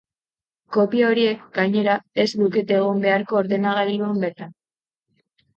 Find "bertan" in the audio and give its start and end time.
4.25-4.57